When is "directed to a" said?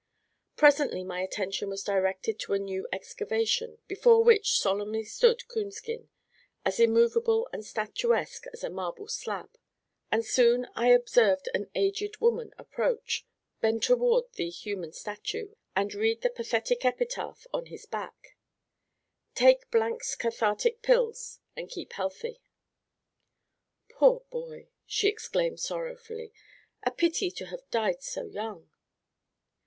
1.83-2.57